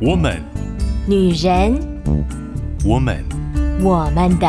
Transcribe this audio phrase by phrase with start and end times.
[0.00, 0.40] 我们，
[1.08, 1.76] 女人，
[2.84, 3.24] 我们，
[3.82, 4.48] 我们的。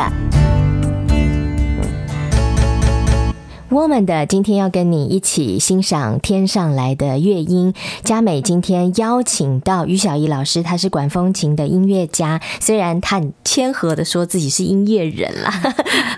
[3.70, 7.72] 我们的今天要跟你一起欣赏天上来的乐音。
[8.02, 12.40] 佳美今天邀请到于小怡老师，他是管风琴的音乐家。
[12.58, 15.52] 虽然他很谦和的说自己是音乐人啦，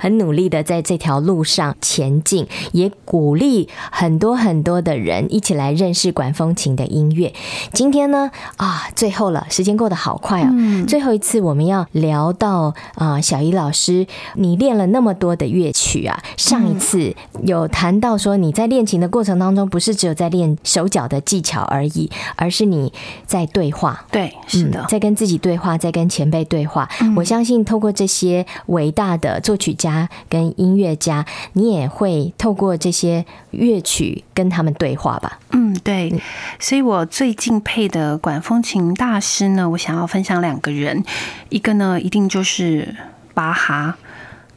[0.00, 7.34] 很努力的在这条路上前进，也鼓励很多很多的人一起来认识管风琴的音乐。
[7.74, 10.48] 今天呢，啊，最后了，时间过得好快啊！
[10.50, 14.06] 嗯、最后一次我们要聊到啊，小怡老师，
[14.36, 17.14] 你练了那么多的乐曲啊，上一次。
[17.42, 22.92] 有谈到说，你在练琴的过程当中，不是只有在练手脚的技巧而已，而是你
[23.26, 24.04] 在对话。
[24.10, 26.88] 对，是的，嗯、在跟自己对话，在跟前辈对话。
[27.00, 35.38] 嗯、我相信，透过这些伟大的作曲家跟音乐家，你也会透过这些乐曲跟他们对话吧？
[35.50, 36.20] 嗯，对。
[36.60, 41.02] 所以我最敬佩的管风琴大师呢，我想要分享两个人，
[41.48, 42.94] 一个呢，一定就是
[43.34, 43.96] 巴哈，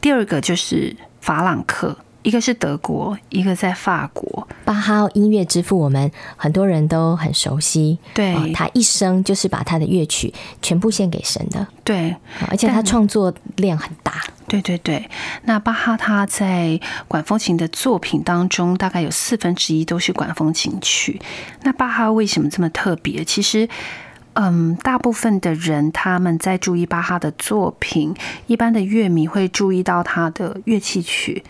[0.00, 1.96] 第二个就是法朗克。
[2.26, 4.48] 一个是德国，一个在法国。
[4.64, 7.96] 巴哈音乐之父，我们很多人都很熟悉。
[8.12, 11.64] 对，哦，他一生就是把他的乐曲全部献给神的。
[11.84, 12.16] 对，
[12.50, 14.20] 而且他创作量很大。
[14.48, 15.08] 对对对，
[15.44, 21.20] 那巴哈他在管风琴的作品当中，大概有四分之一都是管风琴曲。
[21.62, 23.24] 那巴哈为什么这么特别？
[23.24, 23.68] 其实，
[24.32, 28.12] 嗯，大部分的人他们在注意巴哈的作品，
[28.48, 31.44] 一般的乐迷会注意到他的乐器曲。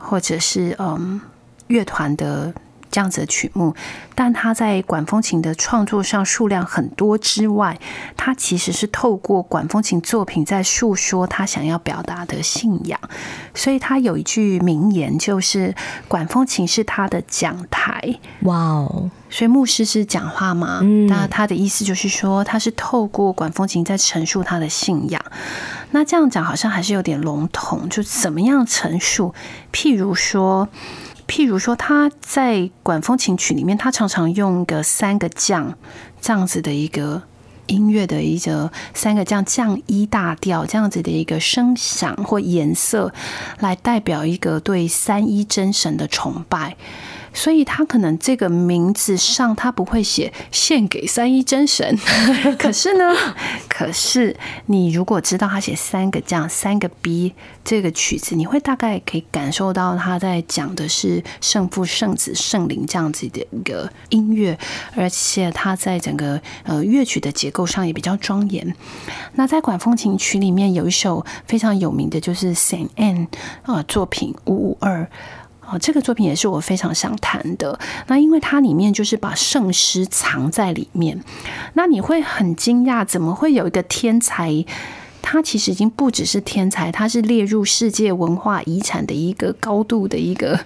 [0.00, 1.20] 或者是嗯，
[1.68, 2.52] 乐团的
[2.90, 3.74] 这样子的曲目，
[4.14, 7.78] 但他在管风琴的创作上数量很多之外，
[8.16, 12.98] 他其实是透过管风琴作品在诉说他想要表达的信仰。
[13.54, 15.74] 所以他有一句名言，就是
[16.08, 18.18] “管风琴是他的讲台”。
[18.42, 19.10] 哇哦！
[19.28, 20.80] 所以牧师是讲话嘛？
[21.08, 25.22] 那他的意思就是说，他是透过管风琴在陈述他的信仰。
[25.92, 29.34] 那这样讲好像还是有点笼统，就怎么样陈述？
[29.72, 30.68] 譬如说，
[31.30, 35.78] 譬如说他在管风琴曲里面，他常常用个三个降
[36.20, 37.22] 这样子的一个
[37.66, 43.14] 音乐的一个三个降降一大调这样子的一个声响或颜色，
[43.60, 46.76] 来代表一个对三一真神的崇拜。
[47.32, 51.98] 所以他可能这个名字上他不会写献给三一真神，
[52.58, 53.14] 可是呢，
[53.68, 54.36] 可是
[54.66, 57.32] 你如果知道他写三个这样三个 B
[57.64, 64.58] 这个曲子，你会大概可以感受到他在讲的是圣父、圣子、圣灵这样子的一个音乐，
[64.96, 68.74] 而且他在整个呃乐曲的结构上也比较庄严。
[69.34, 73.28] 那在管风琴曲里面有一首非常有名的，就是 Saint Anne
[73.62, 75.08] 啊作品五五二。
[75.70, 77.78] 哦，这个作品也是我非常想谈的。
[78.08, 81.22] 那因为它里面就是把圣诗藏在里面，
[81.74, 84.64] 那你会很惊讶，怎么会有一个天才？
[85.22, 90.58] 他其实已经不只是天才，他是列入世界文化遗产的一个高度的一个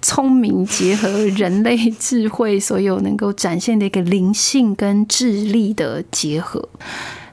[0.00, 6.66] 聪明结合人类智慧，所有能够展现的一个灵性跟智力的结合。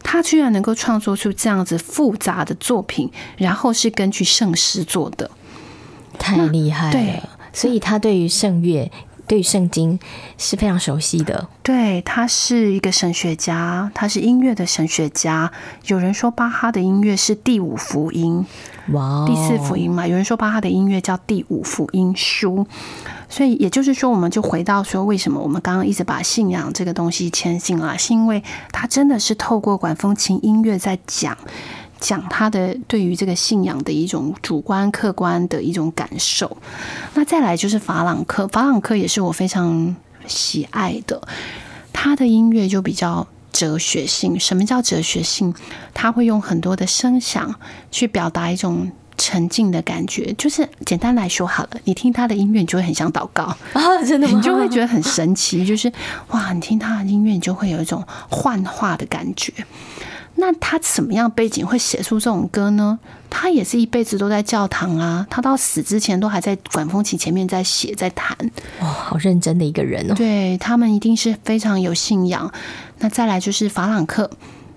[0.03, 5.31] 他居然能够创作出这样子复杂的作品，然后是根据圣诗做的。
[6.15, 8.91] 太厉害了，所以他对于圣乐、
[9.27, 9.99] 对于圣经
[10.37, 11.47] 是非常熟悉的。
[11.63, 15.51] 对，他是一个神学家，他是音乐的神学家。
[15.87, 18.45] 有人说巴哈的音乐是第五福音，
[18.91, 20.07] 哇，第四福音嘛。
[20.07, 22.67] 有人说巴哈的音乐叫第五福音书。
[23.27, 31.35] 所以也就是说，我们就回到说，为什么我们刚刚一直把信仰这个东西牵进来，是因为他真的是透过管风琴音乐在讲。
[32.05, 36.55] 讲他的对于这个信仰的一种主观、客观的一种感受。
[37.15, 39.95] 那再来就是法朗克，法朗克也是我非常
[40.27, 41.19] 喜爱的。
[41.91, 44.39] 他的音乐就比较哲学性。
[44.39, 45.51] 什么叫哲学性？
[45.95, 47.55] 他会用很多的声响
[47.89, 50.31] 去表达一种沉静的感觉。
[50.37, 54.03] 就是简单来说好了，你听他的音乐，你就会很想祷告 啊！
[54.05, 54.35] 真的吗？
[54.35, 55.65] 你就会觉得很神奇。
[55.65, 55.91] 就是
[56.27, 59.51] 哇，你听他的音乐，你就会有一种幻化的感觉。
[60.35, 62.99] 那他怎么样背景会写出这种歌呢？
[63.29, 68.37] 他也是一辈子都在教堂啊，他到死之前都还在管风琴前面在写在弹。
[68.79, 70.13] 哇，好认真的一个人哦。
[70.15, 72.51] 对，他们一定是非常有信仰。
[72.99, 74.29] 那再来就是法朗克，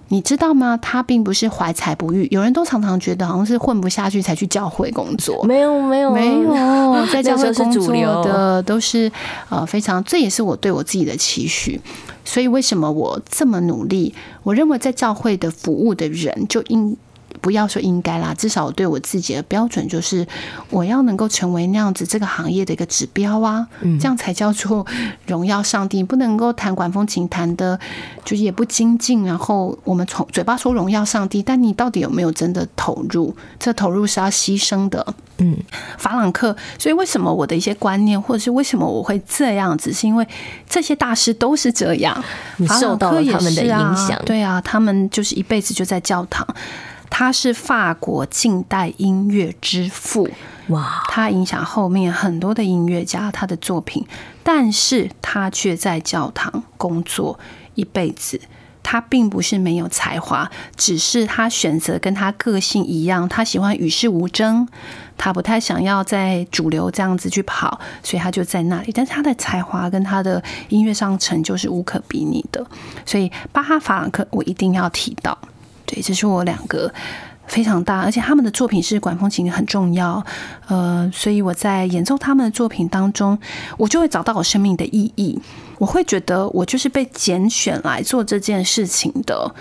[0.08, 0.76] 你知道吗？
[0.76, 5.44] 他并不是怀才不遇，有人都常常觉得好像是混不下去才去教会工作。
[5.44, 9.10] 没有，没有，没有， 在教会工作的都是
[9.48, 11.80] 呃非常，这也是我对我自己的期许。
[12.28, 14.14] 所以为什么我这么努力？
[14.42, 16.94] 我认为在教会的服务的人就应
[17.40, 20.26] 不不要说应该啦，至少我对我自己的标准就是，
[20.68, 24.86] 我要能够成为那样子这个行业的一个指标啊，嗯、这样才叫做
[25.26, 26.04] 荣耀上帝。
[26.04, 27.80] 不能够弹管风琴弹的，
[28.22, 33.34] 就是也不精进，然后我们从嘴巴说荣耀上帝，但你到底有没有真的投入？
[33.58, 35.14] 这投入是要牺牲的。
[35.38, 35.56] 嗯，
[35.96, 40.26] 法朗克，所以为什么我的一些观念，或者是为什么我会这样子，是因为
[40.68, 42.22] 这些大师都是这样，
[42.58, 44.20] 你受到了他们的影响。
[44.26, 46.46] 对啊，他们就是一辈子就在教堂。
[47.10, 50.28] 他是法国近代音乐之父，
[50.68, 51.02] 哇！
[51.08, 54.06] 他影响后面很多的音乐家，他的作品，
[54.42, 57.38] 但是他却在教堂工作
[57.74, 58.40] 一辈子。
[58.90, 64.66] 他并不是没有才华，只是他选择跟他个性一样，他喜欢与世无争，
[65.18, 68.92] 他不太想要在主流这样子去跑，所以他就在那里。
[68.94, 72.66] 但是他的才华跟他的音乐上成就是无可比拟的，
[73.04, 75.36] 所以巴哈、法朗克我一定要提到。
[75.88, 76.92] 对，这是我两个
[77.46, 80.22] 非常大，而且他们的作品是管风琴很重要，
[80.68, 83.38] 呃，所以我在演奏他们的作品当中，
[83.78, 85.40] 我就会找到我生命的意义。
[85.78, 89.54] 我会觉得我就是被拣选来做这件事情的，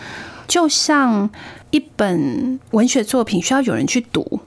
[0.48, 1.30] 就像
[1.70, 4.42] 一本文学作品需要有人去读。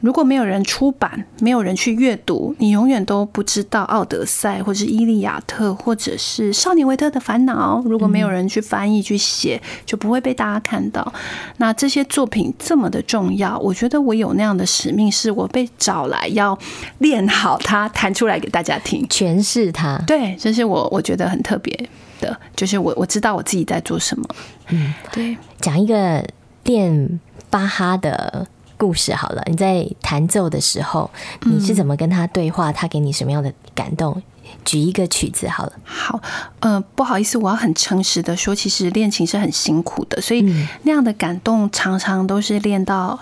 [0.00, 7.78] 如果没有人出版，没有人去阅读，你永远都不知道《奥德赛》或者是《伊利亚特》或者是《少年维特的烦恼》。
[7.88, 11.12] 如果没有人去翻译、去写，就不会被大家看到。
[11.56, 16.56] 那这些作品这么的重要，我觉得我有那样的使命，是我被找来要
[16.98, 19.96] 练好它，弹出来给大家听，诠释它。
[20.06, 21.74] 对，这是我我觉得很特别
[22.20, 24.28] 的，就是我我知道我自己在做什么。
[24.68, 26.22] 嗯，对，讲一个
[26.64, 27.18] 练
[27.48, 28.46] 巴哈的。
[28.76, 31.10] 故事好了，你在弹奏的时候，
[31.42, 32.72] 你是怎么跟他对话？
[32.72, 34.22] 他给你什么样的感动？
[34.64, 35.72] 举一个曲子好了。
[35.84, 36.20] 好，
[36.60, 40.42] 呃，不好意思，我要很诚实的说，其实练琴是很辛苦的，所以
[40.82, 43.18] 那样的感动常常都是练到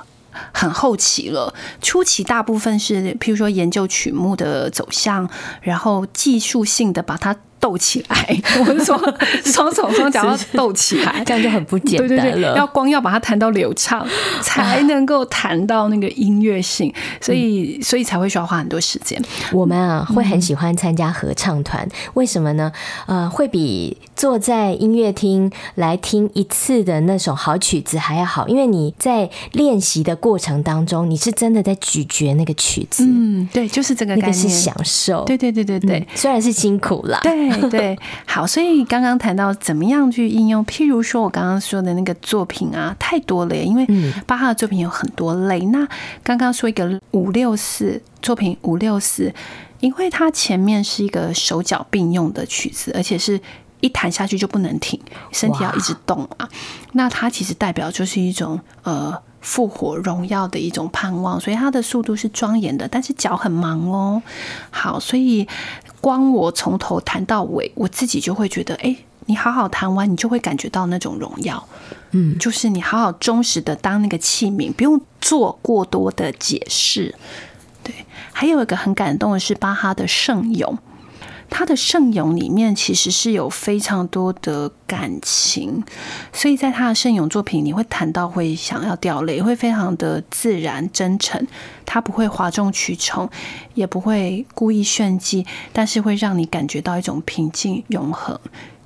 [0.53, 1.55] 很后期了。
[1.81, 5.29] 初期大部分是，譬如说研究曲目的走向，
[5.63, 7.37] 然后技术性的把它。
[7.65, 8.95] 斗起来， 我是说
[9.43, 12.23] 双手双脚要斗起来，这样就很不简单了。
[12.23, 14.07] 对对对，要光要把它弹到流畅，
[14.43, 19.19] 才能够弹到那个音乐性，所以所以才会需要花很多时间。
[19.51, 22.71] 我们啊会很喜欢参加合唱团，为什么呢？
[23.07, 33.07] 呃，会比坐在音乐厅来听一次的那首好曲子还要好，因为你在练习的过程当中，你是真的在咀嚼那个曲子。
[33.09, 35.25] 嗯，对，就是这个概念，那个是享受。
[35.25, 37.19] 对对对对对，虽然是辛苦啦。
[37.23, 37.54] 对。
[37.71, 43.87] 对，好，所以刚刚谈到怎么样去应用，譬如说我刚刚说的那个作品啊，太多了，因为
[44.27, 45.61] 巴哈的作品有很多类。
[45.67, 45.87] 那
[46.23, 49.33] 刚刚说一个五六四作品五六四，
[49.81, 53.41] 因为它前面是一个手脚并用的曲子，而且是
[53.81, 55.01] 一弹下去就不能停，
[55.33, 56.49] 身体要一直动啊。
[56.93, 59.17] 那它其实代表就是一种呃。
[59.45, 64.23] 复活荣耀的一种盼望，所以它的速度是庄严的，但是脚很忙哦。
[64.71, 65.47] 好，所以
[66.05, 71.67] 光我从头谈到尾，我自己就会觉得，哎，你好好谈完，你就会感觉到那种荣耀。
[72.11, 77.15] 嗯，就是你好好忠实的当那个器皿，不用做过多的解释。
[77.83, 77.95] 对，
[78.35, 80.79] 还有一个很感动的是巴哈的圣咏。
[81.51, 85.85] 他的圣咏里面其实是有非常多的感情，
[86.33, 91.47] 所以在他的圣咏作品，你会谈到会想要掉泪，会非常的自然真诚。
[91.87, 93.29] 他不会哗众取宠，
[93.75, 98.39] 也不会故意炫技，但是会让你感觉到一种平静、永恒、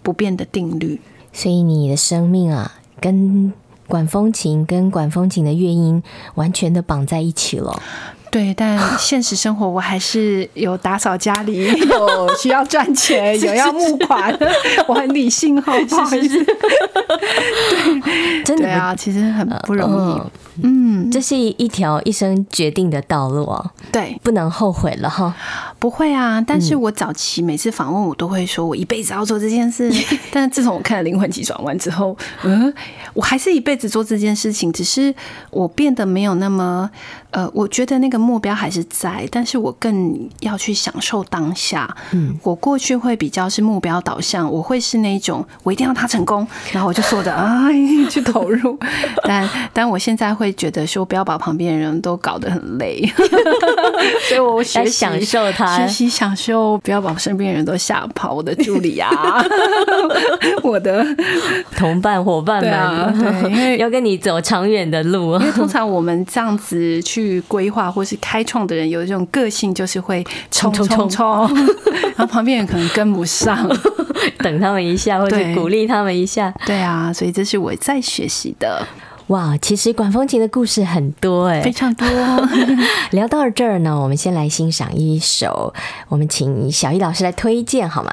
[0.02, 1.00] 不变的定律。
[1.32, 3.52] 所以你的生命啊，跟
[3.86, 6.02] 管风琴、跟管风琴的乐音
[6.34, 7.80] 完全的绑在一起了。
[8.30, 14.36] 对，但现实生活我还是有打扫家里， 有需要赚钱， 有要募款，
[14.86, 16.44] 我很理性， 好不好意思？
[16.44, 16.54] 对，
[18.44, 20.20] 真的啊，其实很不容易。
[20.62, 23.70] 嗯，这是一条一生决定的道路哦。
[23.92, 25.34] 对，不能后悔了哈。
[25.78, 29.92] 不会啊，但是我早期每次访问，我都会说我一辈子要做这件事。
[30.32, 32.72] 但是自从我看了《灵魂急转弯》之后，嗯，
[33.14, 35.14] 我还是一辈子做这件事情，只是
[35.50, 36.90] 我变得没有那么
[37.30, 41.96] 呃，我觉得那个目标还是在，但是我更要去享受当下。
[42.10, 47.68] 嗯，我过去会比较是目标导向，我会是那种我一定要他成功，然后我就说的啊
[48.10, 48.76] 去投入。
[49.22, 50.47] 但但我现在会。
[50.52, 53.02] 觉得说不要把旁边的人都搞得很累，
[54.28, 58.34] 所以我学习享受他，学习享受，不要把身边的人都吓跑。
[58.34, 59.10] 我的助理啊，
[60.62, 61.04] 我的
[61.76, 65.34] 同伴伙伴们，对啊，对，因为 要跟你走长远的路。
[65.38, 71.48] 因为通常我们这样子去规划或是开创的人，有一种个性就是会冲冲冲冲，
[72.16, 73.68] 然后旁边人可能跟不上，
[74.38, 76.52] 等他们一下或者鼓励他们一下。
[76.64, 78.86] 对啊，所以这是我在学习的。
[79.28, 82.06] 哇，其实管风琴的故事很多哎，非常多。
[83.12, 85.74] 聊到这儿呢，我们先来欣赏一首，
[86.08, 88.10] 我们请小易老师来推荐好吗？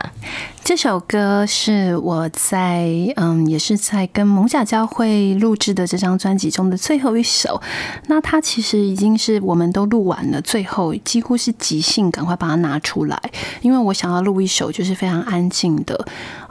[0.61, 7.61] 这首歌是我在嗯，也是在跟蒙甲教会录制的这张专辑中的最后一首。
[8.07, 13.17] 那它其实已经是我们都录完了，最后几乎是即兴，赶快把它拿出来，
[13.61, 16.05] 因为我想要录一首就是非常安静的。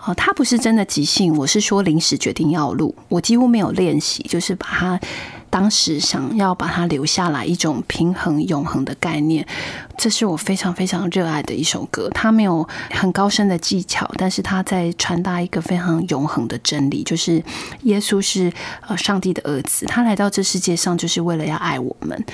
[0.06, 5.00] 哦，它不是真的即兴，我是说临时决定要录，我几乎没有练习，就是把它。
[5.50, 9.46] 当时想要把它留下来，一种平衡永恒的概念，
[9.96, 12.10] 这是我非常非常热爱的一首歌。
[12.12, 17.40] 它没有很高深的技巧，但是它在传达一个非常永恒的真理，就是
[17.82, 18.52] 耶稣是
[18.88, 22.24] 呃上帝的儿子，他来到这世界上就是为了要爱我们。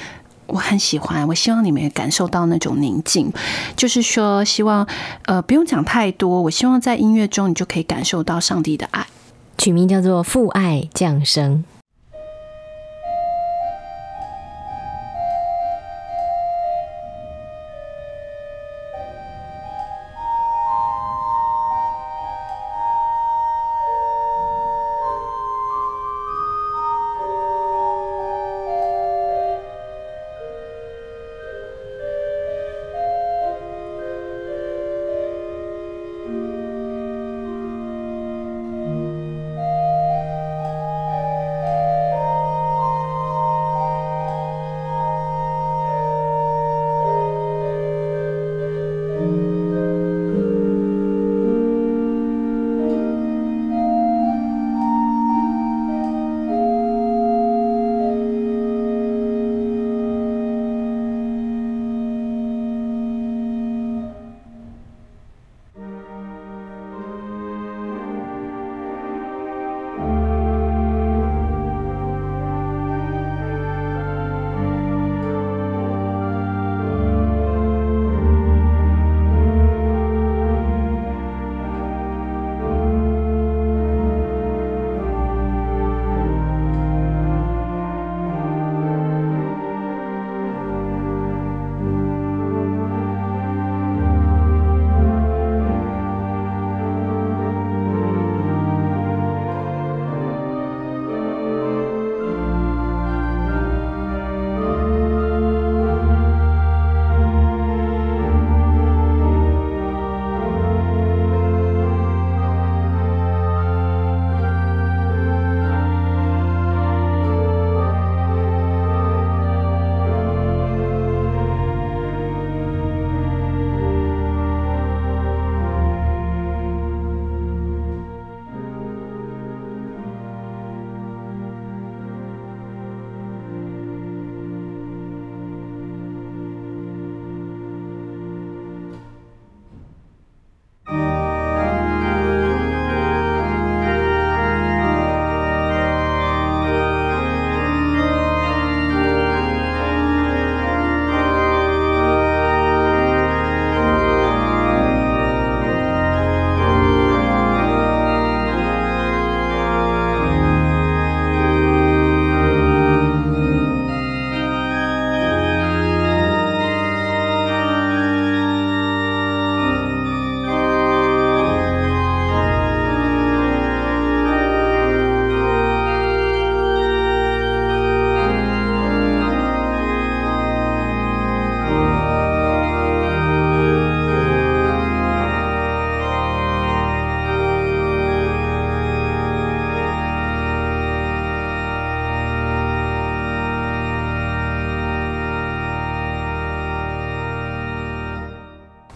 [0.52, 3.32] 我很喜欢，我希望你们也感受到那种宁静，
[3.76, 4.86] 就是说，希望
[5.24, 9.06] 呃不用讲太多，我希望在音乐中你就可以感受到上帝的爱。
[9.58, 11.64] 取名叫做《父爱降生》。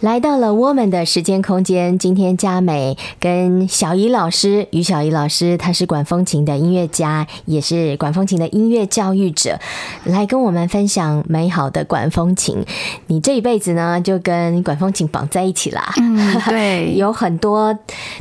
[0.05, 9.59] 来到了我们的时间空间，今天佳美跟小怡老师，于小怡老师，她是管风琴的音乐家，也是管风琴的音乐教育者，
[10.03, 12.63] 来跟我们分享美好的管风琴。
[13.07, 15.91] 你这一辈子呢，就跟管风琴绑在一起啦。
[15.99, 17.75] 嗯，对， 有很多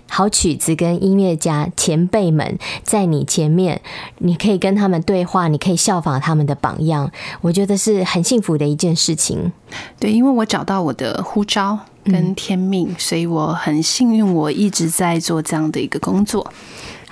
[0.09, 3.83] 好曲子跟音乐家前辈们在你前面，
[4.21, 7.11] 你可以跟他们对话，你可以效仿他们的榜样，
[7.43, 9.53] 我觉得是很幸福的一件事情。
[10.01, 11.74] 对，因为我找到我的呼召
[12.05, 16.53] 跟天命，所以我很幸运，我一直在做这样的一个工作。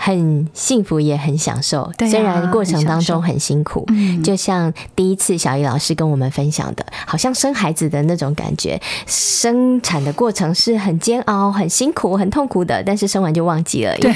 [0.04, 1.88] 很幸福，也很享受。
[1.96, 13.96] 对啊，虽然过程当中很辛苦，嗯，就像第一次小易老师跟我们分享的，好像生孩子的那种感觉，生产的过程是很煎熬、很辛苦、很痛苦的，但是生完就忘记了。
[13.98, 14.12] 对，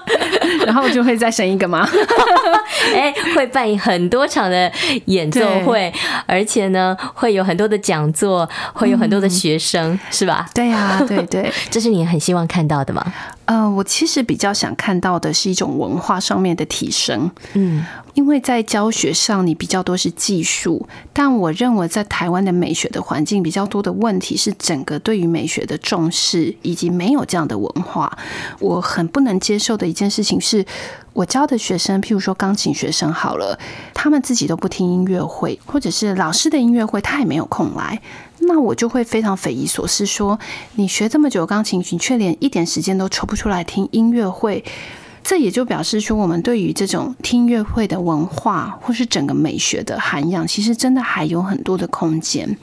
[0.66, 1.88] 然后就会再生一个吗？
[2.94, 4.70] 哎，会办很多场的
[5.06, 5.90] 演奏会，
[6.26, 10.50] 而且呢，会有很多的讲座，会有很多的学生，嗯、是吧？
[10.52, 13.02] 对呀、啊，对对， 这是你很希望看到的吗？
[13.46, 28.18] 呃，我其实比较想看到的是一种文化上面的提升，嗯，因为在教学上你比较多是技术，但我认为在台湾的美学的环境比较多的问题是整个对于美学的重视以及没有这样的文化。
[28.58, 30.62] 我很不能接受的一件事情是，
[31.14, 33.58] 我教的学生，譬如说钢琴学生好了，
[33.94, 38.00] 他们自己都不听音乐会，或者是老师的音乐会，他也没有空来。
[38.44, 40.36] 那我就会非常匪夷所思，说
[40.74, 44.64] 你学这么久钢琴，你却连一点时间都抽不出来听音乐会。
[45.24, 52.56] 这也就表示说，我们对于这种听音乐会的文化，或是整个美学的涵养，其实真的还有很多的空间。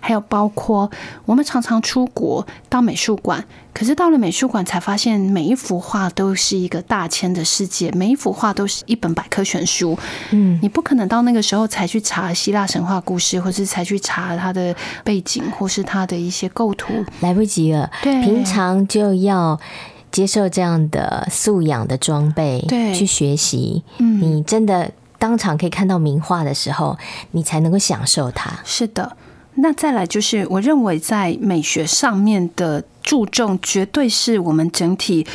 [0.00, 0.90] 还有包括
[1.24, 9.96] 我们常常出国到美术馆，可是到了美术馆才发现，每一幅画都是一个大千的世界，每一幅画都是一本百科全书。
[10.30, 17.90] 嗯，你不可能到那个时候才去查希腊神话故事，或是才去查它的背景，或是它的一些构图，来不及了。
[18.02, 19.60] 对，平常就要。
[20.10, 23.82] 接受这样的素养的装备，对，去学习。
[23.98, 26.96] 嗯，你真的当场可以看到名画的时候，
[27.32, 28.60] 你才能够享受它。
[28.64, 29.16] 是的，
[29.56, 35.26] 那再来就是，我认为在美学上面的注重，绝对是我们整体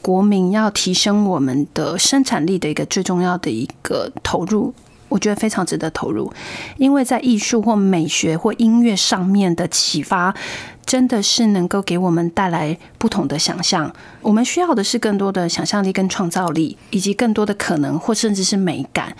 [0.00, 4.72] 国民要提升我们的生产力的一个最重要的一个投入。
[5.08, 6.32] 我觉得非常值得投入，
[6.76, 10.32] 因为在艺术或美学或音乐上面的启发，
[10.90, 13.94] 真的是能够给我们带来不同的想象。
[14.22, 19.14] 我们需要的是更多的想象力跟创造力，以及更多的可能，或甚至是美感。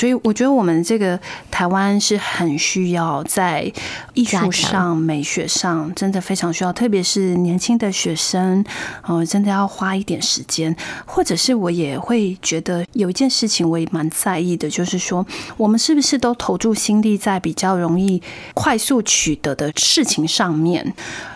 [0.00, 3.70] 所以我觉得我们这个台湾是很需要在
[4.14, 8.64] 艺术上、美学上，真的非常需要，特别是年轻的学生，
[9.04, 10.74] 哦，真的要花一点时间。
[11.04, 15.26] 或者是我也会觉得有一件事情我也蛮在意的，就是说
[15.58, 18.22] 我们是不是都投注心力在比较容易
[18.54, 20.94] 快速取得的事情上面，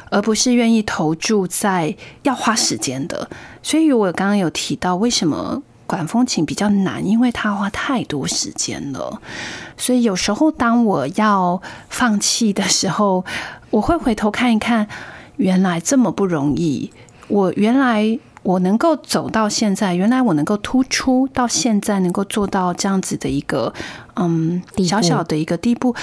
[0.09, 3.29] 而不是愿意投注在要花时间的。
[3.63, 5.63] 所以我刚刚有提到为什么。
[5.95, 9.21] 管风琴比较难，因为它花太多时间了。
[9.77, 13.25] 所以有时候当我要放弃的时候，
[13.71, 14.89] 我会回头看一看，
[15.37, 16.91] 原来这么不容易。
[17.29, 23.73] 我原来我能够走到现在，原来我能够突出到现在，能够做到这样子的一个
[24.17, 25.95] 嗯小小的一个地步，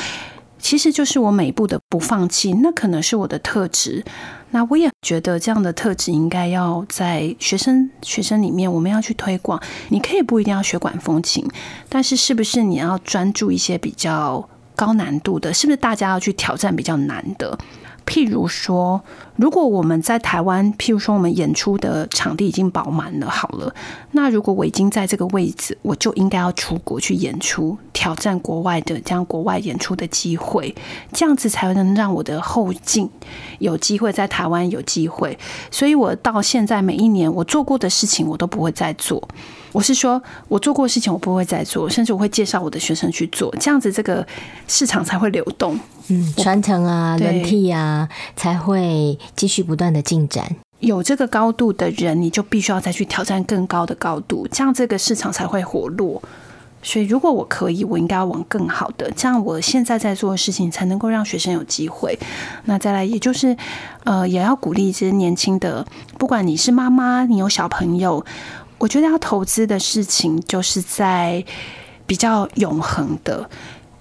[0.58, 2.54] 其实就是我每一步的不放弃。
[2.64, 4.06] 那可能是我的特质。
[4.52, 9.62] 那我也觉得这样的特质应该要在学生学生里面，我们要去推广。
[9.90, 11.46] 你可以不一定要学管风琴，
[11.90, 15.54] 但是是不是你要专注一些比较高难度的？
[15.54, 17.58] 是不是大家要去挑战比较难的？
[18.06, 19.02] 譬如说，
[19.38, 23.74] 如果我们在台湾，譬如说我们演出的场地已经饱满了，好了，
[24.12, 30.76] 那如果我已经在这个位置，我就应该要出国去演出，挑战国外的这样国外演出的机会，
[31.12, 33.10] 这样子才能让我的后进
[33.60, 35.38] 有机会在台湾有机会。
[35.72, 39.28] 所以我到现在每一年我做过的事情，我都不会再做。
[39.72, 44.26] 我是说，我做过的事情，我不会再做，甚至我会介绍我的学生去做，这样子这个
[44.68, 50.56] 市场才会流动，嗯，传承啊，轮替啊，才会继续不断的进展。
[50.80, 56.22] 有这个高度的人，你就必须要再去挑战更高的高度，这样这个市场才会活络。
[56.84, 62.18] 所以，如果我可以，我应该要往更好的，这样我现在在做的事情才能够让学生有机会。
[62.66, 63.56] 那再来，也就是
[64.04, 65.86] 呃，也要鼓励这些年轻的，
[66.18, 68.26] 不管你是妈妈，你有小朋友。
[68.80, 71.46] 我觉得要投资的事情，就是在
[72.08, 73.48] 比较永恒的。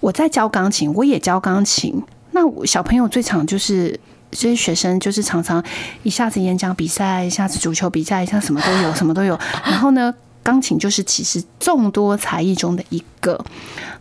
[0.00, 2.02] 我在教钢琴，我也教钢琴。
[2.30, 4.00] 那我小朋友最常就是
[4.33, 5.62] 所以学生，就是常常
[6.03, 9.38] 一下子演讲比赛，一下子足球比赛，一下什么都有，什么都有。
[9.64, 13.45] 然后呢，钢琴就是其实众多才艺中的一个。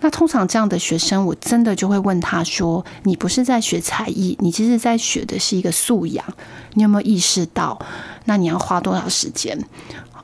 [0.01, 6.25] 那通常这样的学生，我真的就会问他说：“你不是在学才艺，你其实在学的是一个素养。
[6.73, 7.77] 你有没有意识到？
[8.25, 9.59] 那你要花多少时间？”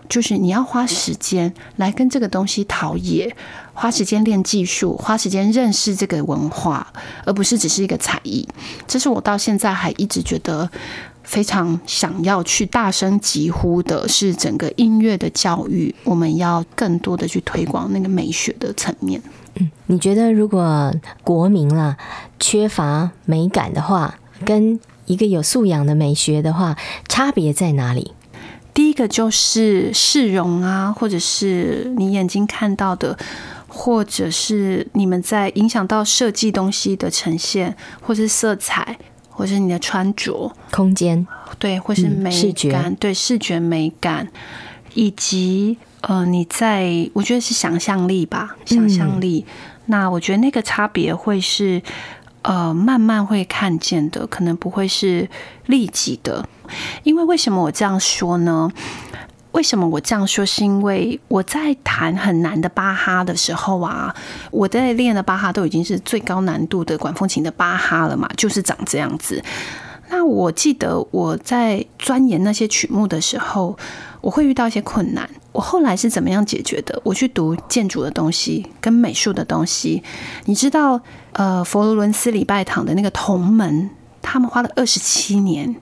[0.07, 3.35] 就是你要花时间来跟这个东西陶冶，
[3.75, 6.91] 花时间练技术，花时间认识这个文化，
[7.25, 8.47] 而不是只是一个才艺。
[8.87, 10.67] 这是我到现在还一直觉得
[11.23, 19.21] 非常想要去大声疾呼的，是整个音乐的教育，我们要更多的去推广那个美学的层面。
[19.55, 21.97] 嗯，你觉得如果国民啦
[22.39, 26.75] 缺乏美感的话，跟一个有素养的美学的话，
[27.07, 28.13] 差别在哪里？
[28.73, 33.17] 第一个就是市容啊，或者是你眼睛看到的，
[33.77, 38.97] 或者是你们在影响到设计东西的呈现，或是色彩，
[39.29, 41.27] 或是你的穿着空间，
[41.59, 42.31] 对，或是美
[42.71, 44.29] 感，对视觉美感，
[44.93, 49.45] 以及呃，你在我觉得是想象力吧，想象力。
[49.45, 49.53] 嗯、
[49.87, 51.81] 那我觉得那个差别会是。
[52.47, 55.27] 呃，慢慢会看见的，可能不会是
[55.65, 56.47] 立即的。
[57.01, 58.71] 因为为什么我这样说呢？
[59.55, 60.45] 为什么我这样说？
[60.45, 64.13] 是因为我在弹很难的巴哈的时候啊，
[64.51, 69.41] 我在练的巴哈都已经是最高难度的管风琴的巴哈了嘛，就是长这样子。
[70.09, 73.77] 那我记得我在钻研那些曲目的时候，
[74.19, 75.27] 我会遇到一些困难。
[75.53, 77.01] 我后来是怎么样解决的？
[77.05, 80.03] 我去读建筑的东西跟美术的东西，
[80.45, 81.01] 你知道。
[81.31, 83.89] 呃，佛罗伦斯礼拜堂的那个铜门，
[84.21, 85.75] 他们花了二十七年，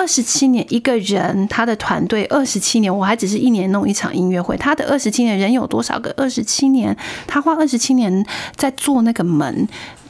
[0.00, 6.10] 二十七年一个人，他的团队二十七年，我还只是一年弄一场音乐会，他的二十七年人有多少个？
[6.16, 8.24] 二十七年，他花二十七年
[8.56, 9.68] 在做那个门。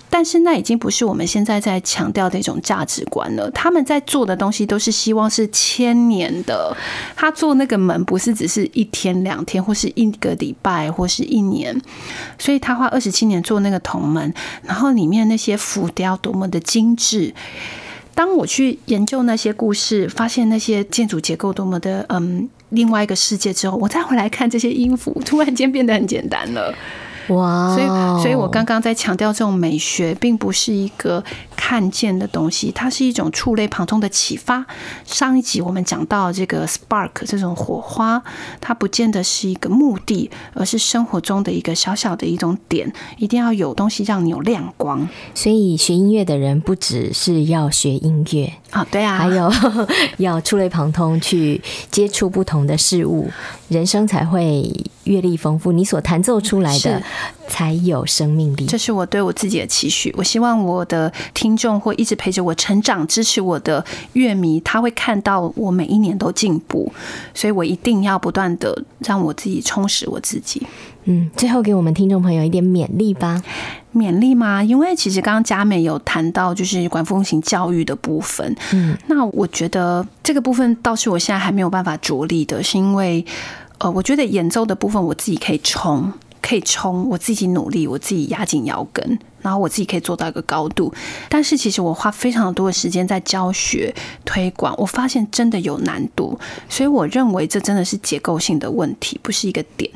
[0.09, 3.51] 但是那已经不是我们现在在强调的一种价值观了。
[3.51, 6.77] 他们在做的东西都是希望是千年的。
[7.17, 11.81] 他做那个门不是只是一天两天，或是一个礼拜，或是一年。
[12.39, 17.35] 所以他花二十七年做那个铜门，然后里面那些浮雕多么的精致。
[18.15, 26.75] 当我去研究那些故事，发现那些建筑结构多么的嗯，另外一个世界之后，我再回来看这些音符，突然间变得很简单了。
[27.31, 27.75] 哇！
[27.75, 31.23] 所以，所以我刚刚在强调，这种美学并不是一个
[31.57, 34.65] 看见的东西，它是一种触类旁通的启发。
[35.05, 38.23] 上一集我们讲到这个 spark 这种火花，
[38.61, 45.09] 它不见得是一个目的，而是生活中的一个小小的一种点，一定要有东西让你有亮光。
[45.35, 49.53] 所以学音乐的人不只是要学音乐啊，对啊，还有
[50.19, 53.31] 要触类旁通，去接触不同的事物，
[53.69, 54.69] 人生才会
[55.05, 55.71] 阅历丰富。
[55.71, 57.01] 你所弹奏出来的。
[57.49, 60.15] 才有生命力，这是我对我自己的期许。
[60.17, 66.93] 我希望我的听众会一直陪着我成长，支持我的乐迷，他会看到我每一年都进步，
[67.35, 70.67] 所以我一定要不断的让我自己充实我自己。
[71.05, 73.43] 嗯，最后给我们听众朋友一点勉励吧。
[73.93, 74.63] 勉励吗？
[74.63, 83.25] 因为其实刚刚佳美有谈到就是管风琴教育的部分，嗯，那我觉得这个部分倒是我现在还没有办法着力的，是因为
[83.79, 86.13] 呃，我觉得演奏的部分我自己可以冲。
[86.43, 90.93] 可以冲，我自己努力，我自己压紧腰跟，然后我自己可以做到一个高度。
[91.29, 99.91] 但是其实我花非常多的时间在教学推广，我发现真的有难度，所以我认为这真的是结构性的问题，不是一个点。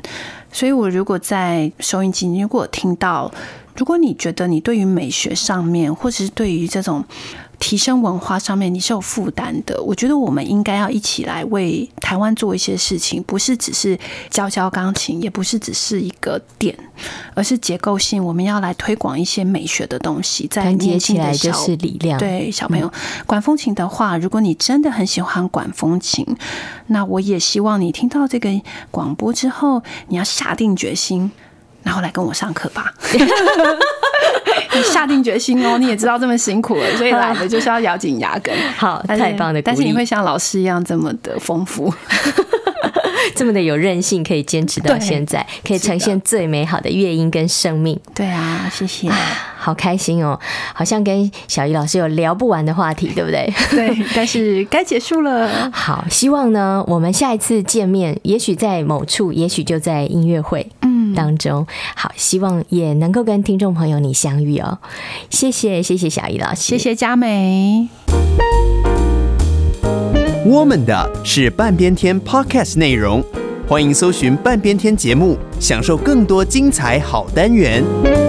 [0.51, 3.31] 所以我如果在收音机，如果听到，
[3.75, 7.03] 如果你觉得你对于美学上面，或者是对于这种。
[7.59, 13.97] 提升文化上面你是有负担的，我觉得我们应该要一起来为台湾做一些事情，不是只是
[14.29, 16.77] 教教钢琴，也不是只是一个点，
[17.33, 22.19] 而是结构性，我们要来推广一些美学的东西，在年轻的小就是力量。
[22.19, 22.91] 对小朋友，
[23.25, 26.25] 管风琴的话，如果你真的很喜欢管风琴，
[26.87, 28.49] 那我也希望你听到这个
[28.91, 31.31] 广播之后，你要下定决心，
[31.85, 32.91] 然后来跟我上课吧。
[34.73, 38.53] 你 下定决心哦，你也知道这么辛苦了，所以来了就是要咬紧牙根。
[38.75, 41.93] 好，太棒的，但是你会像老师一样这么的丰富，
[43.35, 47.97] 这么的有韧性，可以坚持到现在，可以呈现最美好的乐音跟生命。
[48.13, 49.09] 对啊，谢谢，
[49.57, 50.37] 好开心哦，
[50.73, 53.53] 好像跟小怡老师有聊不完的话题，对不对？
[53.71, 55.71] 对，但是该结束了。
[55.71, 60.69] 好，希望呢，我们下一次见面，也许在某处，也许就在音乐会。
[61.15, 64.77] 当中，好，希望也能够跟听众朋友你相遇哦。
[65.29, 67.87] 谢谢，谢谢小怡老师，谢谢佳美。
[70.45, 73.23] 我们的是半边天 Podcast 内容，
[73.67, 78.24] 欢迎搜寻半边天节目，享受更多精彩好单元。